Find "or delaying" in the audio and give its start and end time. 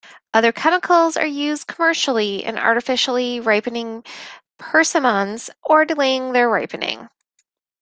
5.61-6.33